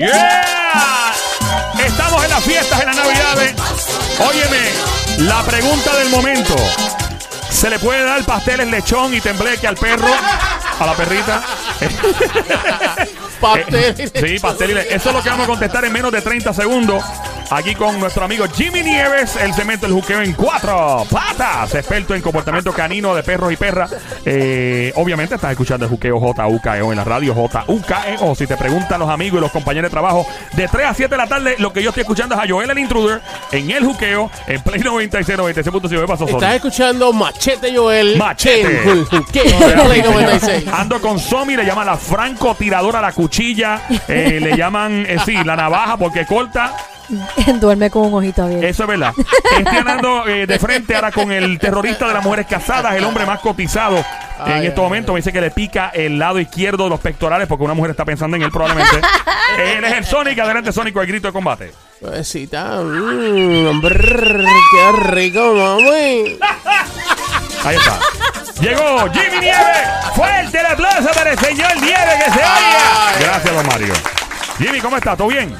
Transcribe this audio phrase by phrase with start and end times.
[0.00, 1.12] ¡Yeah!
[1.84, 3.54] Estamos en las fiestas, en las navidades.
[4.18, 4.70] Óyeme,
[5.18, 6.56] la pregunta del momento.
[7.50, 10.08] ¿Se le puede dar pasteles lechón y tembleque al perro?
[10.78, 11.42] A la perrita.
[13.40, 13.74] Pastel.
[13.98, 16.22] Eh, sí, pastel y le- Eso es lo que vamos a contestar en menos de
[16.22, 17.04] 30 segundos.
[17.50, 22.22] Aquí con nuestro amigo Jimmy Nieves, el cemento el juqueo en cuatro patas, experto en
[22.22, 23.92] comportamiento canino de perros y perras.
[24.24, 28.36] Eh, obviamente estás escuchando el juqueo JUKEO en la radio JUKEO.
[28.36, 31.16] Si te preguntan los amigos y los compañeros de trabajo, de 3 a 7 de
[31.16, 33.20] la tarde, lo que yo estoy escuchando es a Joel el Intruder
[33.50, 35.88] en el juqueo en Play 96, 96.5.
[35.88, 36.36] ¿Qué pasó, Sony?
[36.36, 38.16] Estás escuchando Machete Joel.
[38.16, 38.88] Machete.
[38.90, 40.68] En Juqueo, Play 96.
[40.72, 45.56] Ando con Somi, le llaman la francotiradora, la cuchilla, eh, le llaman, eh, sí, la
[45.56, 46.76] navaja porque corta.
[47.60, 48.66] Duerme con un ojito abierto.
[48.66, 49.14] Eso es verdad.
[49.58, 53.26] Estoy andando eh, de frente ahora con el terrorista de las mujeres casadas, el hombre
[53.26, 53.96] más cotizado
[54.46, 55.12] en Ay, este ay, momento.
[55.12, 58.04] Me dice que le pica el lado izquierdo de los pectorales porque una mujer está
[58.04, 59.00] pensando en él probablemente.
[59.58, 61.72] Él es el Sonic, adelante Sonic el grito de combate.
[61.98, 62.80] Suavecita.
[62.80, 66.38] Brrr, qué rico, mami.
[67.64, 67.98] Ahí está.
[68.60, 69.88] Llegó Jimmy Nieves.
[70.14, 73.18] Fuerte el aplauso para el señor Nieves que se oiga.
[73.20, 73.94] Gracias, don Mario.
[74.58, 75.16] Jimmy, ¿cómo está?
[75.16, 75.54] ¿Todo bien?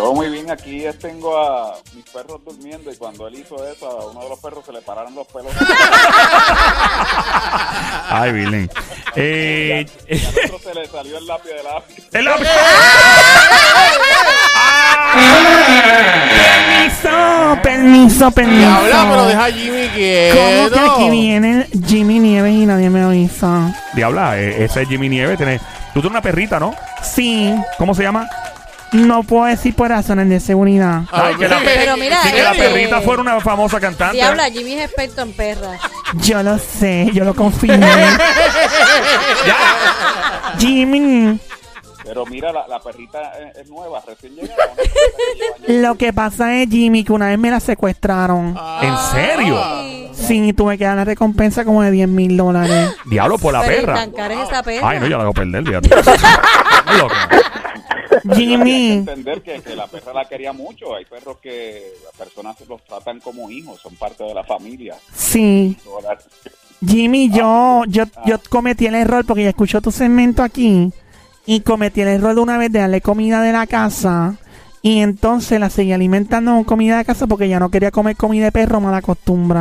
[0.00, 4.06] Todo muy bien, aquí tengo a mis perros durmiendo y cuando él hizo eso, a
[4.06, 5.52] uno de los perros se le pararon los pelos.
[8.08, 8.70] Ay, Billy.
[9.14, 11.82] Eh, y al otro se le salió el lápiz de la...
[12.18, 12.48] el lápiz.
[16.80, 18.58] Permiso, permiso, permiso.
[18.58, 20.38] Diabla, pero deja a Jimmy quieto.
[20.38, 23.76] ¿Cómo que aquí viene Jimmy Nieves y nadie me avisa?
[23.92, 25.36] Diabla, eh, ese es Jimmy Nieves.
[25.36, 26.74] Tiene, tú tienes una perrita, ¿no?
[27.02, 27.54] Sí.
[27.76, 28.26] ¿Cómo se llama?
[28.92, 31.02] No puedo decir por razones de seguridad.
[31.12, 33.80] Ah, Ay, que la, mira, Pero mira, sí, que la este- perrita fuera una famosa
[33.80, 34.16] cantante.
[34.16, 35.80] Diabla, Jimmy es experto en perras.
[36.22, 37.86] Yo lo sé, yo lo confirmé.
[40.58, 41.38] Jimmy,
[42.04, 44.54] Pero mira, la, la perrita es, es nueva, recién llegada.
[44.66, 44.94] una perrita
[45.28, 45.82] que lleva años.
[45.82, 48.58] Lo que pasa es, Jimmy, que una vez me la secuestraron.
[48.82, 50.10] ¿en serio?
[50.12, 52.90] Sí, tuve que dar la recompensa como de 10 mil dólares.
[53.06, 53.94] Diablo por la Pero perra.
[53.94, 54.88] tan cara es esa perra.
[54.88, 55.88] Ay, no, yo la hago perder, fíjate.
[55.98, 56.20] Estás
[58.24, 58.36] loca.
[58.36, 60.94] Hay que Jimmy, entender que, que la perra la quería mucho.
[60.94, 64.96] Hay perros que las personas los tratan como hijos, son parte de la familia.
[65.14, 65.76] sí.
[66.86, 70.90] Jimmy, yo, yo, yo cometí el error porque ya escuchó tu segmento aquí
[71.44, 74.38] y cometí el error de una vez de darle comida de la casa
[74.82, 78.46] y entonces la seguí alimentando con comida de casa porque ya no quería comer comida
[78.46, 79.60] de perro, mala costumbre.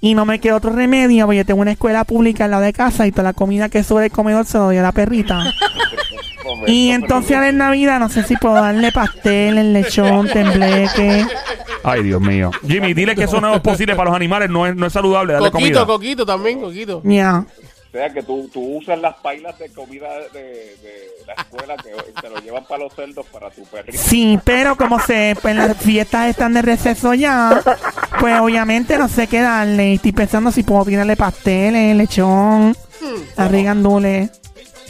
[0.00, 2.72] Y no me quedó otro remedio porque yo tengo una escuela pública al lado de
[2.72, 5.44] casa y toda la comida que sobre el comedor se lo doy a la perrita.
[6.66, 11.26] Y entonces ahora en Navidad no sé si puedo darle pastel, el lechón, tembleque.
[11.84, 12.50] Ay, Dios mío.
[12.66, 15.32] Jimmy, dile que eso no es posible para los animales, no es, no es saludable
[15.34, 15.86] darle Coquito, comida.
[15.86, 17.00] coquito también, coquito.
[17.04, 17.44] Mia.
[17.88, 21.90] O sea que tú, tú usas las pailas de comida de, de la escuela que
[22.22, 23.98] te lo llevan para los cerdos para tu perrito.
[24.00, 27.60] Sí, pero como se, pues las fiestas están de receso ya,
[28.18, 29.92] pues obviamente no sé qué darle.
[29.94, 32.74] Estoy pensando si puedo tirarle pasteles, lechón,
[33.36, 34.30] arregandule.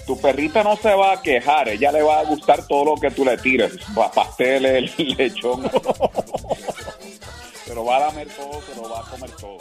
[0.06, 3.10] Tu perrita no se va a quejar, ella le va a gustar todo lo que
[3.12, 5.62] tú le tires, pa- pasteles, lechón.
[7.64, 9.58] se lo va a lamer todo, se lo va a comer todo.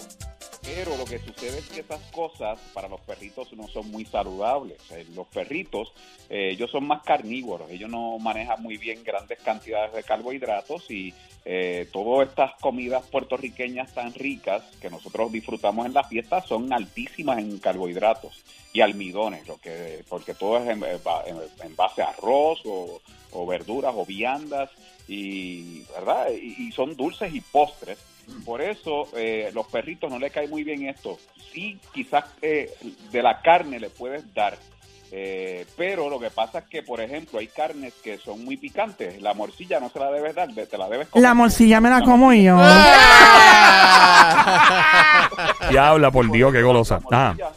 [0.64, 4.78] Pero lo que sucede es que esas cosas para los perritos no son muy saludables.
[4.92, 5.92] Eh, Los perritos,
[6.30, 11.14] eh, ellos son más carnívoros, ellos no manejan muy bien grandes cantidades de carbohidratos y
[11.44, 17.40] eh, todas estas comidas puertorriqueñas tan ricas que nosotros disfrutamos en las fiestas son altísimas
[17.40, 18.44] en carbohidratos
[18.74, 24.06] y almidones, lo que porque todo es en, base a arroz o, o verduras o
[24.06, 24.70] viandas
[25.08, 27.98] y verdad y, y son dulces y postres.
[28.46, 31.18] Por eso eh, los perritos no le cae muy bien esto.
[31.52, 32.72] Sí, quizás eh,
[33.12, 34.58] de la carne le puedes dar,
[35.12, 39.22] eh, pero lo que pasa es que, por ejemplo, hay carnes que son muy picantes.
[39.22, 41.24] La morcilla no se la debes dar, te la debes comer.
[41.24, 42.58] La morcilla me la como yo.
[45.70, 47.00] Diabla, por Dios, qué golosa.
[47.10, 47.52] La morcilla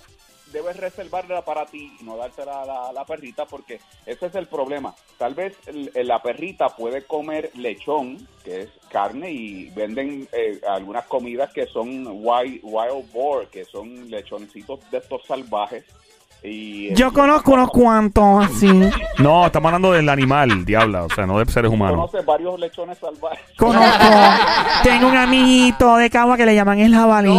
[0.84, 4.47] reservarla para ti y no dársela a la, a la perrita porque ese es el
[4.47, 4.95] problema.
[5.19, 11.04] Tal vez el- la perrita puede comer lechón, que es carne, y venden eh, algunas
[11.07, 15.84] comidas que son wild, wild boar, que son lechoncitos de estos salvajes.
[16.47, 18.69] Y, Yo conozco unos cuantos así.
[19.19, 21.97] No, estamos hablando del animal, diabla, o sea, no de seres humanos.
[21.97, 23.41] Conoces varios lechones salvajes.
[23.57, 24.04] Conozco.
[24.83, 27.34] Tengo un amiguito de Cagua que le llaman el jabalí.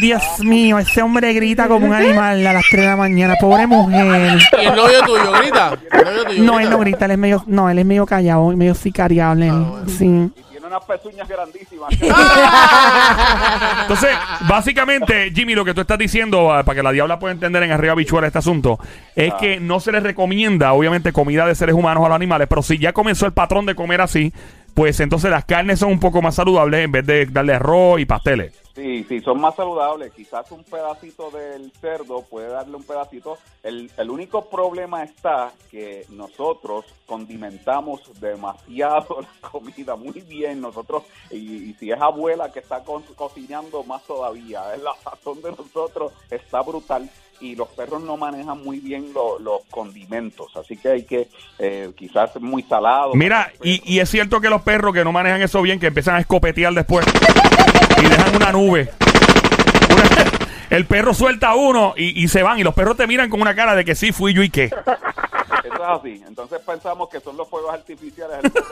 [0.00, 3.34] Dios mío, ese hombre grita como un animal a las 3 de la mañana.
[3.40, 4.38] Pobre mujer.
[4.60, 5.78] ¿Y el novio tuyo grita?
[5.92, 8.48] ¿El novio tuyo No, él no grita, él es medio, no, él es medio callado,
[8.56, 9.48] medio sicariable.
[9.50, 9.84] Ah, bueno.
[9.88, 10.04] Sí.
[10.04, 11.90] Y tiene una unas pezuñas grandísimas.
[13.82, 14.10] Entonces,
[14.48, 17.70] básicamente, Jimmy, lo que tú estás diciendo, ah, para que la diabla pueda entender en
[17.72, 18.78] arriba bichuela este asunto,
[19.14, 19.36] es Ah.
[19.38, 22.78] que no se les recomienda, obviamente, comida de seres humanos a los animales, pero si
[22.78, 24.32] ya comenzó el patrón de comer así,
[24.74, 28.06] pues entonces las carnes son un poco más saludables en vez de darle arroz y
[28.06, 28.52] pasteles.
[28.74, 30.12] Sí, sí, son más saludables.
[30.12, 33.38] Quizás un pedacito del cerdo puede darle un pedacito.
[33.62, 41.36] El, el único problema está que nosotros condimentamos demasiado la comida, muy bien nosotros, y,
[41.70, 46.12] y si es abuela que está co- cocinando más todavía, es la sazón de nosotros
[46.30, 47.08] está brutal
[47.40, 51.28] y los perros no manejan muy bien lo- los condimentos, así que hay que
[51.58, 53.14] eh, quizás muy salado.
[53.14, 56.16] Mira, y, y es cierto que los perros que no manejan eso bien, que empiezan
[56.16, 57.04] a escopetear después
[58.04, 58.90] y dejan una nube.
[59.90, 60.30] Una-
[60.70, 63.54] el perro suelta uno y, y se van, y los perros te miran con una
[63.54, 64.64] cara de que sí, fui yo y qué.
[64.64, 66.22] Eso es así.
[66.26, 68.38] Entonces pensamos que son los fuegos artificiales.
[68.42, 68.66] el perro.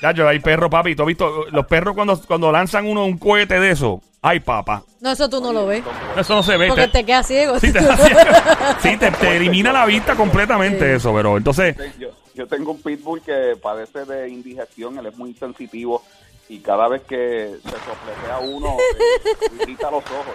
[0.00, 0.94] Cacho, hay perros, papi.
[0.94, 1.46] ¿Tú has visto?
[1.50, 4.00] Los perros cuando, cuando lanzan uno un cohete de eso.
[4.22, 4.82] Ay, papá.
[5.00, 5.82] No, eso tú no lo ves.
[6.16, 6.68] Eso no se ve.
[6.68, 7.58] Porque te- te quedas ciego.
[7.58, 7.80] Sí, te,
[8.82, 11.76] sí, te- te elimina la vista completamente eso, pero entonces...
[11.98, 12.08] Yo,
[12.38, 16.02] yo tengo un pitbull que padece de indigestión, él es muy sensitivo
[16.48, 18.68] y cada vez que se sopletea uno,
[18.98, 20.34] eh, irrita los ojos.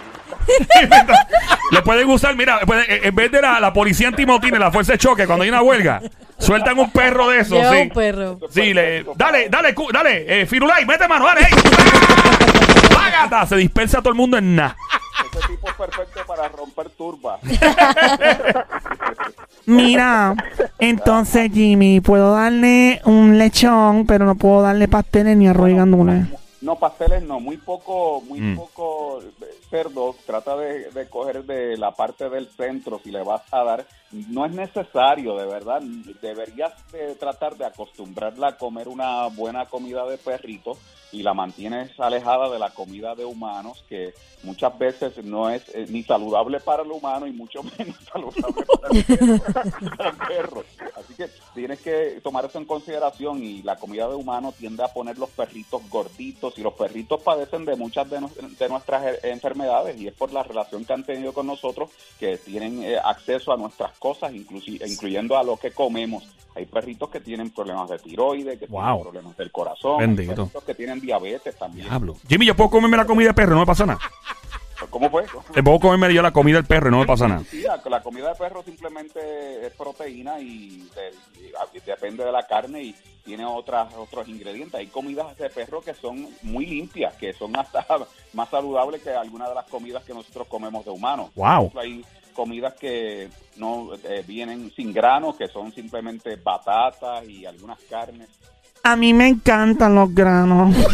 [1.72, 4.98] Le pueden usar, mira, puede- en vez de la, la policía antimotín, la fuerza de
[5.00, 6.02] choque, cuando hay una huelga,
[6.38, 7.76] sueltan un perro de esos, sí.
[7.84, 8.38] un perro.
[8.52, 11.52] Sí, le, dale, dale, cu- dale, eh, Firulai, mete mano, dale, ey.
[12.94, 14.76] Págata, se dispersa todo el mundo en nada.
[15.32, 17.40] Ese tipo es perfecto para romper turbas.
[19.66, 20.36] Mira,
[20.80, 26.26] entonces Jimmy, puedo darle un lechón, pero no puedo darle pasteles ni arroz y gandules.
[26.62, 28.56] No, pasteles no, muy poco, muy Mm.
[28.56, 29.22] poco
[29.70, 30.16] cerdo.
[30.26, 33.86] Trata de, de coger de la parte del centro si le vas a dar.
[34.30, 35.82] No es necesario, de verdad.
[36.22, 40.78] Deberías de tratar de acostumbrarla a comer una buena comida de perrito
[41.14, 45.86] y la mantienes alejada de la comida de humanos, que muchas veces no es eh,
[45.90, 48.66] ni saludable para el humano y mucho menos saludable
[49.96, 50.64] para el perro.
[50.96, 54.88] Así que tienes que tomar eso en consideración y la comida de humano tiende a
[54.88, 58.20] poner los perritos gorditos y los perritos padecen de muchas de,
[58.60, 62.38] de nuestras eh, enfermedades y es por la relación que han tenido con nosotros que
[62.38, 66.24] tienen eh, acceso a nuestras cosas, incluyendo a lo que comemos.
[66.56, 68.82] Hay perritos que tienen problemas de tiroides, que Wow.
[68.84, 71.88] tienen problemas del corazón, hay perritos que tienen diabetes también.
[71.88, 72.18] Diablo.
[72.28, 74.00] Jimmy, yo puedo comerme la comida de perro, no me pasa nada.
[74.90, 75.24] ¿Cómo fue?
[75.54, 77.44] Te puedo comerme yo la comida del perro y no me pasa nada.
[77.50, 82.32] Sí, la, comida de perro simplemente es proteína y, de- y a- y depende de
[82.34, 84.76] la carne y tiene otras otros ingredientes.
[84.76, 87.86] Hay comidas de perro que son muy limpias, que son hasta
[88.34, 91.32] más saludables que algunas de las comidas que nosotros comemos de humanos.
[91.36, 91.72] Wow.
[91.76, 92.04] Hay
[92.34, 98.30] comidas que no eh, vienen sin granos, que son simplemente batatas y algunas carnes.
[98.86, 100.76] A mí me encantan los granos.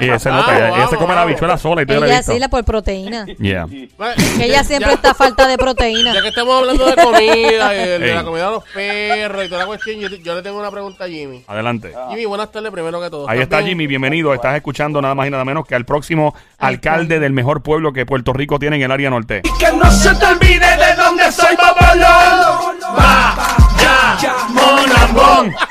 [0.00, 2.48] Y ese ella, ella se vamos, come la bichuela sola y todo Ella sí, la
[2.48, 3.24] por proteína.
[3.38, 3.66] Yeah.
[3.70, 3.86] Y-
[4.36, 6.12] Que ella siempre ya- está a falta de proteína.
[6.12, 8.14] Ya que estamos hablando de comida y de, de Ey.
[8.16, 11.04] la comida de los perros y toda la cuestión, yo, yo le tengo una pregunta
[11.04, 11.44] a Jimmy.
[11.46, 11.92] Adelante.
[12.10, 13.28] Jimmy, buenas tardes primero que todo.
[13.28, 13.68] Ahí ¿Estás está bien?
[13.68, 14.34] Jimmy, bienvenido.
[14.34, 18.04] Estás escuchando nada más y nada menos que al próximo alcalde del mejor pueblo que
[18.04, 19.42] Puerto Rico tiene en el área norte.
[19.60, 22.76] Que no se te olvide de dónde soy Bobolón.
[24.48, 25.54] Monambón.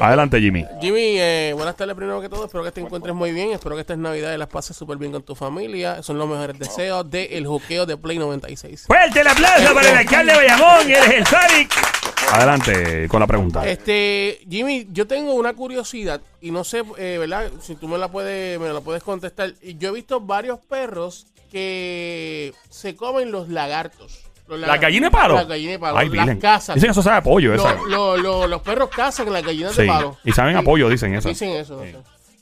[0.00, 0.64] Adelante, Jimmy.
[0.80, 2.44] Jimmy, eh, buenas tardes primero que todo.
[2.44, 3.52] Espero que te encuentres muy bien.
[3.52, 6.02] Espero que estas navidades las pases súper bien con tu familia.
[6.02, 8.84] Son los mejores deseos de El Juqueo de Play 96.
[8.86, 11.72] Fuerte el aplauso para el alcalde de Bayamón, el Sonic.
[12.30, 13.66] Adelante con la pregunta.
[13.66, 17.50] Este, Jimmy, yo tengo una curiosidad y no sé, eh, ¿verdad?
[17.62, 19.54] Si tú me la puedes, me la puedes contestar.
[19.62, 24.25] Yo he visto varios perros que se comen los lagartos.
[24.48, 25.34] Los ¿La gallina de palo?
[25.34, 25.98] Las gallinas de palo.
[25.98, 26.74] Ay, las cazan.
[26.76, 27.74] Dicen que eso sabe a pollo, Lo- esa.
[27.88, 29.82] lo- lo- los perros cazan las gallinas Sí.
[29.82, 30.16] de palo.
[30.24, 31.28] Y saben a pollo, dicen eso.
[31.28, 31.82] Dicen eso.
[31.82, 31.94] Sí.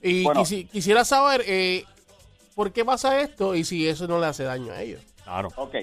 [0.02, 0.42] Y Bueno.
[0.42, 1.84] quisi- quisiera saber eh,
[2.54, 5.00] por qué pasa esto y si eso no le hace daño a ellos.
[5.25, 5.49] Claro.
[5.56, 5.75] Ok.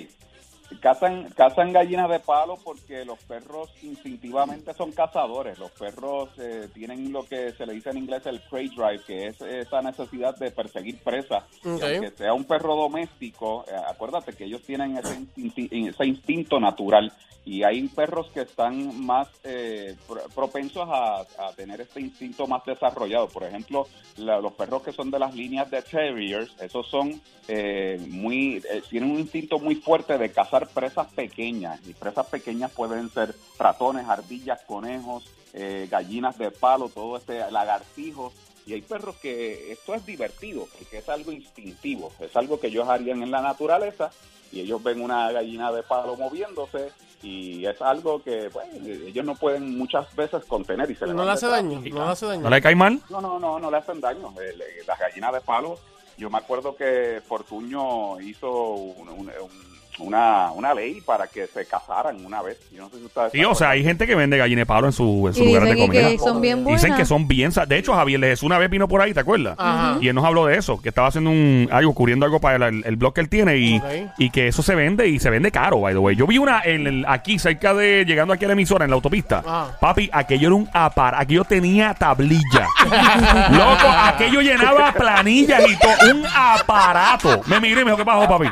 [0.82, 5.60] Cazan, cazan gallinas de palo porque los perros instintivamente son cazadores.
[5.60, 9.28] Los perros eh, tienen lo que se le dice en inglés el prey drive, que
[9.28, 11.44] es esa necesidad de perseguir presas.
[11.64, 11.84] Y Ok.
[11.84, 17.14] aunque sea un perro doméstico, eh, acuérdate que ellos tienen ese, instinti- ese instinto natural.
[17.44, 22.64] Y hay perros que están más eh, pro- propensos a, a tener este instinto más
[22.66, 23.28] desarrollado.
[23.30, 28.00] Por ejemplo, la- los perros que son de las líneas de terriers, esos son eh,
[28.10, 31.80] muy, eh, tienen un instinto muy fuerte de cazar presas pequeñas.
[31.88, 38.34] Y presas pequeñas pueden ser ratones, ardillas, conejos, eh, gallinas de palo, todo este lagartijos.
[38.66, 42.88] Y hay perros que esto es divertido, porque es algo instintivo, es algo que ellos
[42.88, 44.12] harían en la naturaleza
[44.52, 46.92] y ellos ven una gallina de palo moviéndose
[47.24, 51.32] y es algo que pues, ellos no pueden muchas veces contener y se No le
[51.32, 52.42] hace daño, no le hace daño.
[52.44, 53.00] ¿No le cae mal?
[53.10, 54.34] No, no, no, no le hacen daño.
[54.40, 54.56] Eh,
[54.88, 55.80] las gallinas de palo,
[56.18, 61.66] yo me acuerdo que Fortuño hizo un- un- un- una, una ley para que se
[61.66, 62.58] casaran una vez.
[62.72, 64.88] Yo no sé si ustedes Sí, o sea, hay gente que vende gallina de palo
[64.88, 66.10] en su, en su lugar de comida.
[66.10, 66.82] que son bien buenas.
[66.82, 67.52] Dicen que son bien...
[67.52, 69.56] sa- De hecho, Javier de Jesús una vez vino por ahí, ¿te acuerdas?
[69.58, 69.98] Ajá.
[70.02, 72.84] Y él nos habló de eso, que estaba haciendo un algo, cubriendo algo para el,
[72.86, 73.86] el blog que él tiene y, Ok.
[74.18, 76.16] y que eso se vende y se vende caro, by the way.
[76.16, 78.96] Yo vi una en el- aquí, cerca de, llegando aquí a la emisora, en la
[78.96, 79.40] autopista.
[79.46, 79.78] Ajá.
[79.80, 82.68] Papi, aquello era un apar, aquello tenía tablilla.
[83.52, 87.42] Loco, aquello llenaba planillas y todo, un aparato.
[87.48, 88.46] Me miré y me dijo, ¿qué pasó, papi?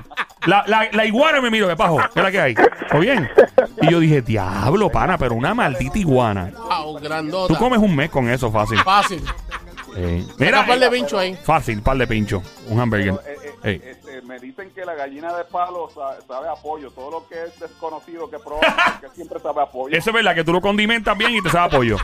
[0.46, 1.98] La, la, la iguana me miró, ¿qué pasó?
[2.13, 2.55] ¿Qué es la que hay?
[2.55, 3.29] ¿Todo bien?
[3.81, 6.51] Y yo dije, diablo, pana, pero una maldita iguana.
[6.55, 7.53] Wow, grandota.
[7.53, 8.77] Tú comes un mes con eso, fácil.
[8.79, 9.22] Fácil.
[9.98, 11.36] Eh, Mira, mira, par de pincho ahí.
[11.43, 13.15] fácil, par de pincho, un hamburger.
[13.24, 16.91] Pero, eh, eh, este, me dicen que la gallina de palo sa- sabe, a pollo.
[16.91, 19.98] Todo lo que es desconocido que probamos, que siempre sabe a pollo.
[19.98, 21.98] Eso es verdad, que tú lo condimentas bien y te sabe a pollo.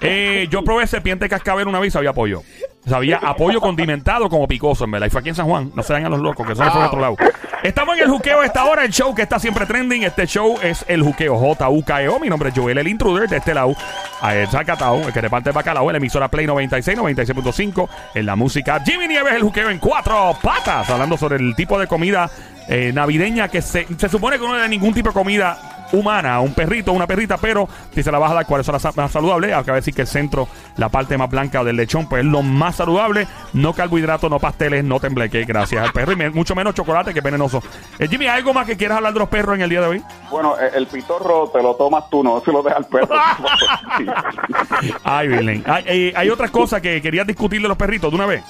[0.00, 2.42] Eh, yo probé serpiente cascabel una vez y sabía a pollo.
[2.86, 5.06] Sabía a pollo condimentado como picoso, en verdad.
[5.06, 5.70] Y fue aquí en San Juan.
[5.74, 7.16] No se dan a los locos, que eso fue en otro lado.
[7.62, 10.02] Estamos en el juqueo esta hora, el show que está siempre trending.
[10.02, 12.18] Este show es el juqueo J-U-K-E-O.
[12.18, 13.76] Mi nombre es Joel, el intruder de este lado.
[14.20, 17.88] A el Zacatao, el que reparte el bacalao, en la emisora Play 96, 96.5.
[18.16, 20.90] En la música Jimmy Nieves, el juqueo en cuatro patas.
[20.90, 22.28] Hablando sobre el tipo de comida
[22.68, 26.40] eh, navideña que se, se supone que no es de ningún tipo de comida humana,
[26.40, 29.12] un perrito, una perrita, pero si se la vas a dar, ¿cuáles son las más
[29.12, 29.52] saludables?
[29.52, 32.42] Acaba de decir que el centro, la parte más blanca del lechón, pues es lo
[32.42, 33.26] más saludable.
[33.52, 37.24] No carbohidratos, no pasteles, no tembleque, gracias al perro y mucho menos chocolate que es
[37.24, 37.62] venenoso.
[37.98, 39.86] Eh, Jimmy, ¿hay algo más que quieras hablar de los perros en el día de
[39.86, 40.02] hoy?
[40.30, 43.14] Bueno, eh, el pitorro te lo tomas tú, no se lo deja al perro.
[45.04, 45.64] Ay, Virlen.
[45.66, 48.42] Hay, eh, hay otras cosas que querías discutir de los perritos de una vez.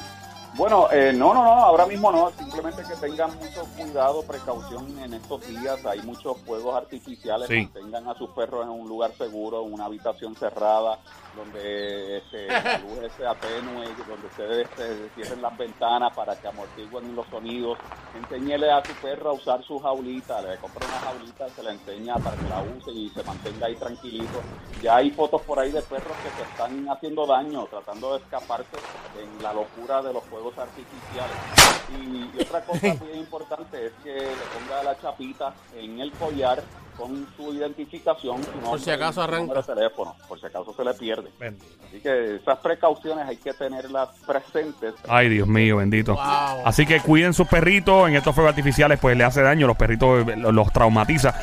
[0.55, 5.15] Bueno, eh, no, no, no, ahora mismo no, simplemente que tengan mucho cuidado, precaución en
[5.15, 7.63] estos días, hay muchos fuegos artificiales, Sí.
[7.73, 10.99] mantengan a sus perros en un lugar seguro, en una habitación cerrada,
[11.35, 17.17] donde este, la luz se atenue, donde ustedes este, cierren las ventanas para que amortiguen
[17.17, 17.79] los sonidos,
[18.15, 22.17] enséñele a su perro a usar su jaulita, le compra una jaulita, se la enseña
[22.17, 24.41] para que la use y se mantenga ahí tranquilito.
[24.83, 28.77] Ya hay fotos por ahí de perros que se están haciendo daño, tratando de escaparse
[29.19, 31.37] en la locura de los fuegos artificiales.
[31.99, 36.63] Y, y otra cosa muy importante es que le ponga la chapita en el collar
[36.97, 39.55] con su identificación, su nombre si acaso arranca.
[39.55, 41.31] de teléfono, por si acaso se le pierde.
[41.89, 44.95] Así que esas precauciones hay que tenerlas presentes.
[45.09, 46.15] Ay, Dios mío, bendito.
[46.15, 46.63] Wow.
[46.65, 48.09] Así que cuiden sus perritos.
[48.09, 49.67] En estos fuegos artificiales, pues le hace daño.
[49.67, 51.35] Los perritos eh, los, traumatiza.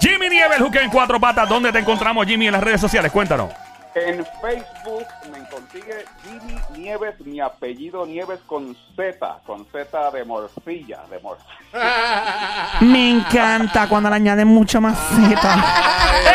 [0.00, 1.48] Jimmy Nieves, el en cuatro patas.
[1.48, 3.12] ¿Dónde te encontramos, Jimmy, en las redes sociales?
[3.12, 3.50] Cuéntanos.
[3.96, 11.00] En Facebook me consigue Jimmy Nieves, mi apellido Nieves con Z, con Z de morcilla,
[11.08, 12.78] de morcilla.
[12.80, 15.54] Me encanta cuando le añaden mucho más Z.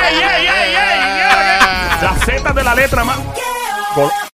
[0.10, 2.01] ¡Ey, ey, ey, ey!
[2.01, 3.20] Las zetas de la letra más.